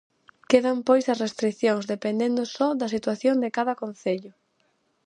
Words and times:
Quedan 0.49 0.77
pois 0.87 1.05
as 1.13 1.21
restricións 1.25 1.85
dependendo 1.93 2.41
só 2.55 2.67
da 2.79 2.91
situación 2.95 3.35
de 3.43 3.53
cada 3.57 3.73
concello. 3.81 4.31